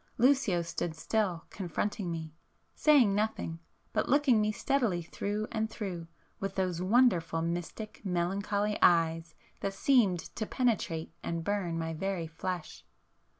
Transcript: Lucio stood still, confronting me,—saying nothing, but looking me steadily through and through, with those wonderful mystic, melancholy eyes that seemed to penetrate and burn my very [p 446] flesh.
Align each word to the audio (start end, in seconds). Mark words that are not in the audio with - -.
Lucio 0.17 0.63
stood 0.63 0.95
still, 0.95 1.45
confronting 1.51 2.09
me,—saying 2.09 3.13
nothing, 3.13 3.59
but 3.93 4.09
looking 4.09 4.41
me 4.41 4.51
steadily 4.51 5.03
through 5.03 5.47
and 5.51 5.69
through, 5.69 6.07
with 6.39 6.55
those 6.55 6.81
wonderful 6.81 7.39
mystic, 7.43 8.01
melancholy 8.03 8.79
eyes 8.81 9.35
that 9.59 9.75
seemed 9.75 10.21
to 10.35 10.47
penetrate 10.47 11.13
and 11.21 11.43
burn 11.43 11.77
my 11.77 11.93
very 11.93 12.23
[p 12.27 12.33
446] 12.33 12.35
flesh. 12.35 12.83